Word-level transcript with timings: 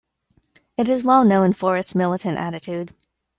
It 0.77 0.89
is 0.89 1.03
well 1.03 1.23
known 1.23 1.53
for 1.53 1.77
its 1.77 1.93
militant 1.93 2.39
attitude. 2.39 2.95